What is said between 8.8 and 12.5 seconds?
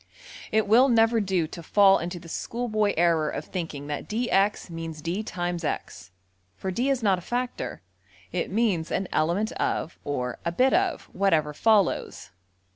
``an element of'' or ``a bit of'' whatever follows.